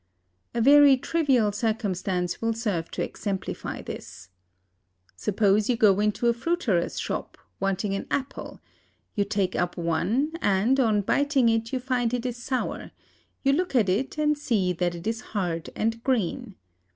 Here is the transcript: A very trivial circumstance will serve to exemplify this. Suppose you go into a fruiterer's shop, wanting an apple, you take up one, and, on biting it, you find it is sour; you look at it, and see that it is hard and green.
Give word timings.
A 0.55 0.61
very 0.61 0.97
trivial 0.97 1.51
circumstance 1.51 2.41
will 2.41 2.53
serve 2.53 2.89
to 2.89 3.03
exemplify 3.03 3.83
this. 3.83 4.29
Suppose 5.15 5.69
you 5.69 5.75
go 5.77 5.99
into 5.99 6.25
a 6.25 6.33
fruiterer's 6.33 6.99
shop, 6.99 7.37
wanting 7.59 7.93
an 7.93 8.07
apple, 8.09 8.59
you 9.13 9.23
take 9.25 9.55
up 9.55 9.77
one, 9.77 10.31
and, 10.41 10.79
on 10.79 11.01
biting 11.01 11.49
it, 11.49 11.71
you 11.71 11.79
find 11.79 12.15
it 12.15 12.25
is 12.25 12.37
sour; 12.41 12.89
you 13.43 13.53
look 13.53 13.75
at 13.75 13.89
it, 13.89 14.17
and 14.17 14.35
see 14.39 14.73
that 14.73 14.95
it 14.95 15.05
is 15.05 15.21
hard 15.21 15.69
and 15.75 16.03
green. 16.03 16.55